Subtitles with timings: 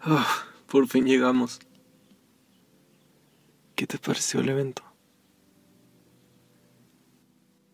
[0.00, 1.60] Ah, por fin llegamos.
[3.74, 4.82] ¿Qué te pareció el evento?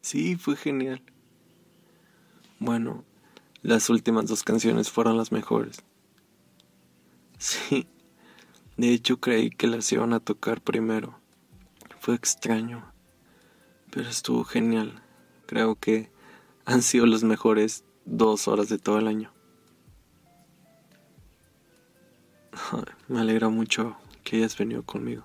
[0.01, 1.03] Sí, fue genial.
[2.59, 3.05] Bueno,
[3.63, 5.83] las últimas dos canciones fueron las mejores.
[7.39, 7.87] Sí,
[8.79, 11.19] de hecho creí que las iban a tocar primero.
[12.01, 12.91] Fue extraño,
[13.91, 15.03] pero estuvo genial.
[15.47, 16.11] Creo que
[16.65, 19.34] han sido las mejores dos horas de todo el año.
[23.09, 25.25] Me alegra mucho que hayas venido conmigo.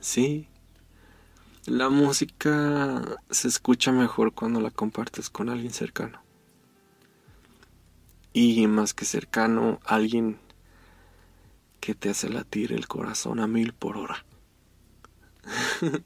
[0.00, 0.48] Sí,
[1.66, 6.20] la música se escucha mejor cuando la compartes con alguien cercano.
[8.32, 10.40] Y más que cercano, alguien
[11.78, 14.24] que te hace latir el corazón a mil por hora.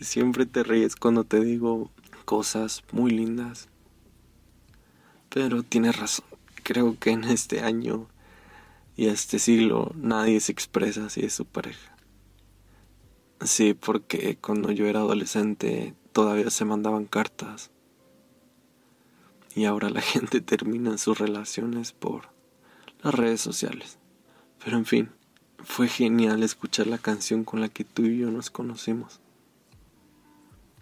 [0.00, 1.90] Siempre te ríes cuando te digo
[2.26, 3.68] cosas muy lindas.
[5.30, 6.33] Pero tienes razón.
[6.64, 8.08] Creo que en este año
[8.96, 11.94] y este siglo nadie se expresa así de su pareja.
[13.40, 17.70] Sí, porque cuando yo era adolescente todavía se mandaban cartas.
[19.54, 22.30] Y ahora la gente termina sus relaciones por
[23.02, 23.98] las redes sociales.
[24.64, 25.10] Pero en fin,
[25.58, 29.20] fue genial escuchar la canción con la que tú y yo nos conocimos.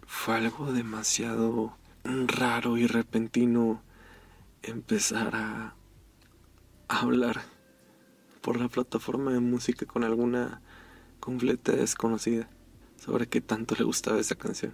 [0.07, 3.81] Fue algo demasiado raro y repentino
[4.63, 5.75] empezar a
[6.87, 7.41] hablar
[8.41, 10.61] por la plataforma de música con alguna
[11.19, 12.49] completa desconocida
[12.97, 14.73] sobre qué tanto le gustaba esa canción.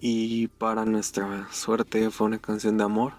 [0.00, 3.14] Y para nuestra suerte fue una canción de amor.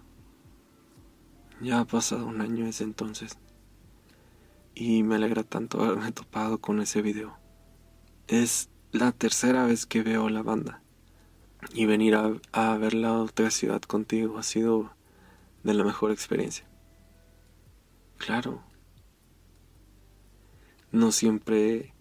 [1.61, 3.37] Ya ha pasado un año desde entonces.
[4.73, 7.37] Y me alegra tanto haberme topado con ese video.
[8.27, 10.81] Es la tercera vez que veo la banda.
[11.73, 14.91] Y venir a, a verla otra ciudad contigo ha sido
[15.63, 16.65] de la mejor experiencia.
[18.17, 18.63] Claro.
[20.91, 21.93] No siempre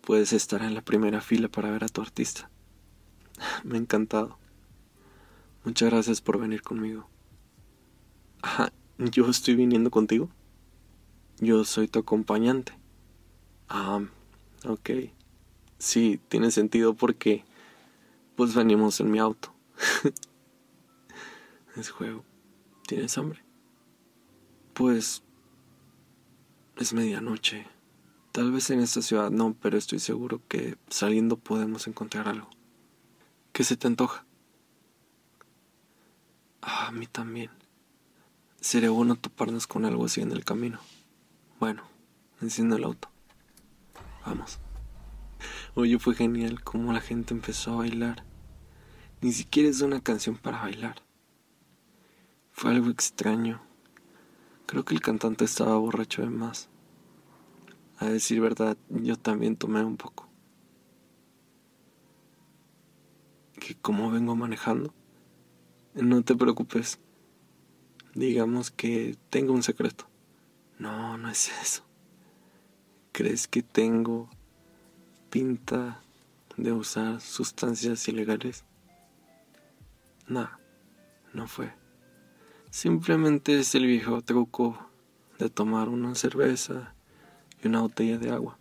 [0.00, 2.50] puedes estar en la primera fila para ver a tu artista.
[3.64, 4.38] Me ha encantado.
[5.64, 7.08] Muchas gracias por venir conmigo.
[8.42, 10.30] Ajá, ¿yo estoy viniendo contigo?
[11.38, 12.72] Yo soy tu acompañante.
[13.68, 14.00] Ah,
[14.66, 14.90] ok.
[15.78, 17.44] Sí, tiene sentido porque
[18.36, 19.52] pues venimos en mi auto.
[21.76, 22.24] es juego.
[22.90, 23.40] ¿Tienes hambre?
[24.74, 25.22] Pues
[26.76, 27.68] es medianoche.
[28.32, 32.50] Tal vez en esta ciudad no, pero estoy seguro que saliendo podemos encontrar algo.
[33.52, 34.26] ¿Qué se te antoja?
[36.62, 37.52] Ah, a mí también.
[38.60, 40.80] Sería bueno toparnos con algo así en el camino.
[41.60, 41.84] Bueno,
[42.40, 43.08] enciendo el auto.
[44.26, 44.58] Vamos.
[45.76, 48.24] Oye, fue genial cómo la gente empezó a bailar.
[49.20, 51.08] Ni siquiera es una canción para bailar.
[52.60, 53.58] Fue algo extraño.
[54.66, 56.68] Creo que el cantante estaba borracho de más.
[57.96, 60.28] A decir verdad, yo también tomé un poco.
[63.58, 64.92] Que como vengo manejando,
[65.94, 66.98] no te preocupes.
[68.14, 70.06] Digamos que tengo un secreto.
[70.78, 71.82] No, no es eso.
[73.12, 74.28] ¿Crees que tengo
[75.30, 76.02] pinta
[76.58, 78.66] de usar sustancias ilegales?
[80.26, 80.50] No,
[81.32, 81.80] no fue.
[82.70, 84.78] Simplemente es el viejo truco
[85.40, 86.94] de tomar una cerveza
[87.60, 88.58] y una botella de agua.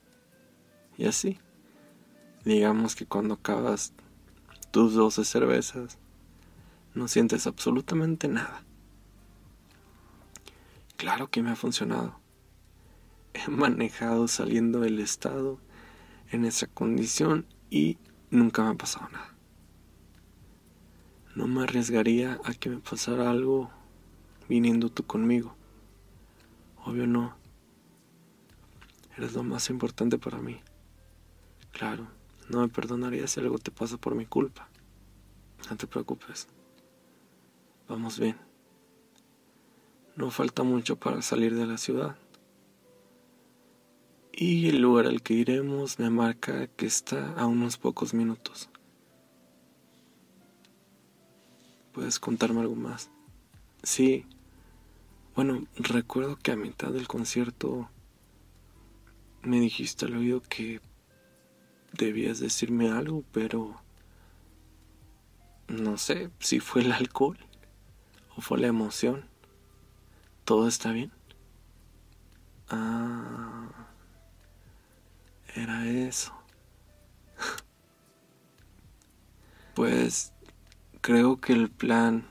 [0.97, 1.37] Y así,
[2.43, 3.93] digamos que cuando acabas
[4.71, 5.99] tus 12 cervezas,
[6.95, 8.63] no sientes absolutamente nada.
[10.97, 12.19] Claro que me ha funcionado.
[13.35, 15.59] He manejado saliendo del estado
[16.31, 17.99] en esa condición y
[18.31, 19.35] nunca me ha pasado nada.
[21.35, 23.69] No me arriesgaría a que me pasara algo
[24.49, 25.55] viniendo tú conmigo.
[26.83, 27.35] Obvio no.
[29.15, 30.59] Eres lo más importante para mí.
[31.71, 32.07] Claro,
[32.49, 34.67] no me perdonaría si algo te pasa por mi culpa.
[35.69, 36.47] No te preocupes.
[37.88, 38.38] Vamos bien.
[40.15, 42.18] No falta mucho para salir de la ciudad.
[44.33, 48.69] Y el lugar al que iremos me marca que está a unos pocos minutos.
[51.91, 53.09] ¿Puedes contarme algo más?
[53.83, 54.25] Sí.
[55.41, 57.89] Bueno, recuerdo que a mitad del concierto
[59.41, 60.81] me dijiste al oído que
[61.94, 63.81] debías decirme algo, pero
[65.69, 67.38] no sé si fue el alcohol
[68.36, 69.30] o fue la emoción.
[70.44, 71.09] ¿Todo está bien?
[72.68, 73.69] Ah,
[75.56, 76.33] era eso.
[79.74, 80.33] Pues
[81.00, 82.27] creo que el plan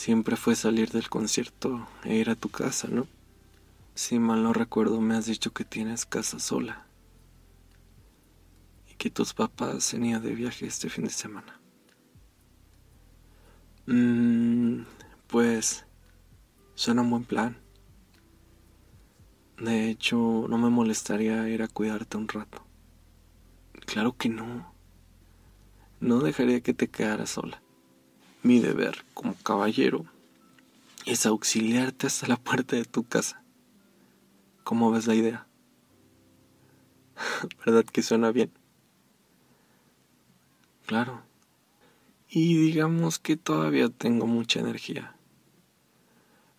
[0.00, 3.06] siempre fue salir del concierto e ir a tu casa, ¿no?
[3.94, 6.86] Si mal no recuerdo, me has dicho que tienes casa sola
[8.90, 11.60] y que tus papás se ido de viaje este fin de semana.
[13.84, 14.84] Mmm,
[15.26, 15.84] pues
[16.74, 17.58] suena un buen plan.
[19.58, 22.64] De hecho, no me molestaría ir a cuidarte un rato.
[23.84, 24.72] Claro que no.
[26.00, 27.62] No dejaría que te quedaras sola.
[28.42, 30.06] Mi deber como caballero
[31.04, 33.42] es auxiliarte hasta la puerta de tu casa.
[34.64, 35.46] ¿Cómo ves la idea?
[37.64, 38.50] ¿Verdad que suena bien?
[40.86, 41.22] Claro.
[42.28, 45.14] Y digamos que todavía tengo mucha energía.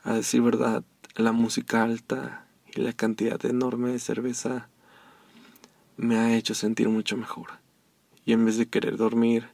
[0.04, 0.84] A decir verdad,
[1.16, 2.46] la música alta
[2.76, 4.70] y la cantidad enorme de cerveza
[5.98, 7.50] me ha hecho sentir mucho mejor.
[8.26, 9.50] Y en vez de querer dormir,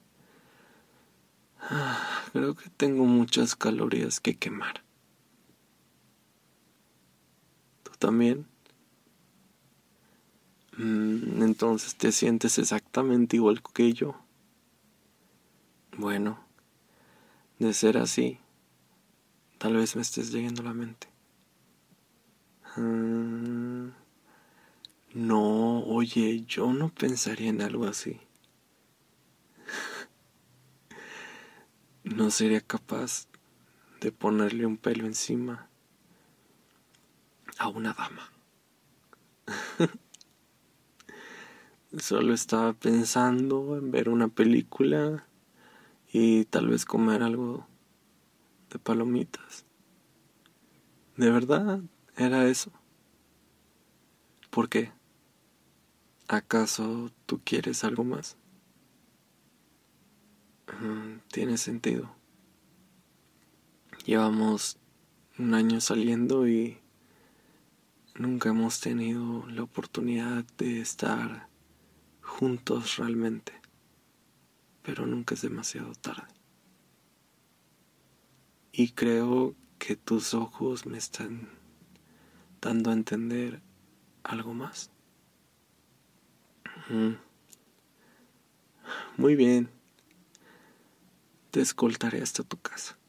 [2.32, 4.84] creo que tengo muchas calorías que quemar.
[7.98, 8.46] también.
[10.78, 14.16] Mm, entonces te sientes exactamente igual que yo.
[15.98, 16.40] Bueno,
[17.58, 18.38] de ser así,
[19.58, 21.08] tal vez me estés leyendo la mente.
[22.76, 23.90] Mm,
[25.16, 28.20] no, oye, yo no pensaría en algo así.
[32.28, 33.30] No sería capaz
[34.02, 35.70] de ponerle un pelo encima
[37.58, 38.30] a una dama.
[41.98, 45.26] Solo estaba pensando en ver una película
[46.12, 47.66] y tal vez comer algo
[48.72, 49.66] de palomitas.
[51.16, 51.80] ¿De verdad
[52.18, 52.74] era eso?
[54.50, 54.92] ¿Por qué?
[56.28, 58.36] ¿Acaso tú quieres algo más?
[61.32, 62.16] Tiene sentido.
[64.06, 64.78] Llevamos
[65.38, 66.78] un año saliendo y
[68.16, 71.48] nunca hemos tenido la oportunidad de estar
[72.22, 73.54] juntos realmente,
[74.84, 76.28] pero nunca es demasiado tarde.
[78.72, 81.50] Y creo que tus ojos me están
[82.62, 83.62] dando a entender
[84.24, 84.92] algo más.
[89.18, 89.77] Muy bien.
[91.58, 93.00] Te escoltaré hasta tu casa.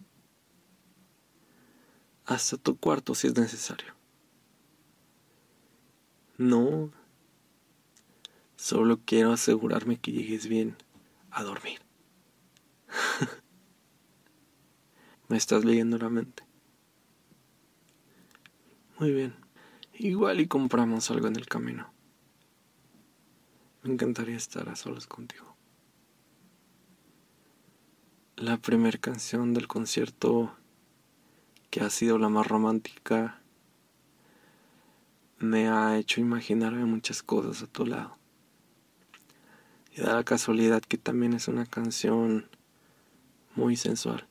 [2.25, 3.93] Hasta tu cuarto si es necesario.
[6.39, 6.91] No.
[8.57, 10.79] Solo quiero asegurarme que llegues bien
[11.31, 11.83] a dormir.
[15.29, 16.43] Me estás leyendo la mente.
[18.99, 19.35] Muy bien.
[19.93, 21.93] Igual y compramos algo en el camino.
[23.83, 25.58] Me encantaría estar a solas contigo.
[28.41, 30.55] La primera canción del concierto
[31.71, 33.41] que ha sido la más romántica
[35.41, 38.17] me ha hecho imaginarme muchas cosas a tu lado.
[39.91, 42.49] Y da la casualidad que también es una canción
[43.57, 44.29] muy sensual.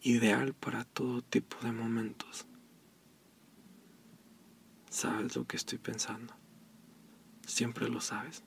[0.00, 2.46] Ideal para todo tipo de momentos.
[4.90, 6.34] ¿Sabes lo que estoy pensando?
[7.46, 8.42] Siempre lo sabes.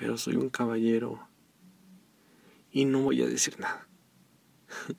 [0.00, 1.28] Pero soy un caballero
[2.72, 3.86] y no voy a decir nada.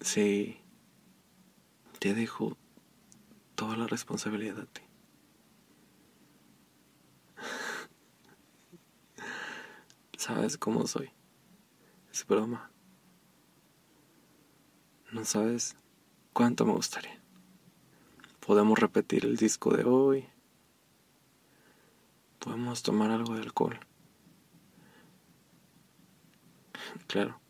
[0.00, 0.58] Sí,
[2.00, 2.58] te dejo
[3.54, 4.82] toda la responsabilidad a ti.
[10.18, 11.12] Sabes cómo soy.
[12.10, 12.72] Es broma.
[15.12, 15.76] No sabes
[16.32, 17.22] cuánto me gustaría.
[18.44, 20.31] Podemos repetir el disco de hoy.
[22.42, 23.78] Podemos tomar algo de alcohol.
[27.06, 27.40] Claro.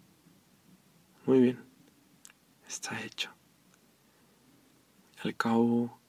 [1.26, 1.72] Muy bien
[2.72, 3.30] está hecho.
[5.22, 6.00] Al cabo,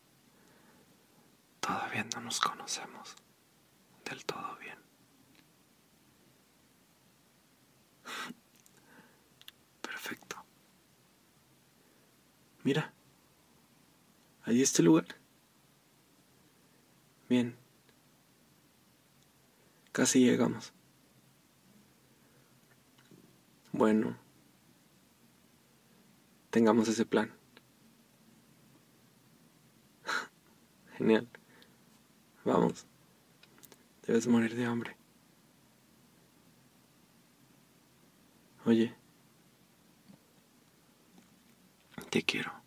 [1.60, 3.16] todavía no nos conocemos
[4.06, 4.78] del todo bien.
[9.82, 10.38] Perfecto.
[12.63, 12.94] Mira,
[14.44, 15.06] ahí está el lugar.
[17.30, 17.62] Bien.
[19.93, 20.73] Casi llegamos.
[23.71, 24.23] Bueno
[26.53, 27.33] tengamos ese plan.
[31.00, 31.27] Genial.
[32.45, 32.85] Vamos.
[34.05, 34.95] Debes morir de hambre.
[38.65, 38.95] Oye.
[42.12, 42.62] Te quiero.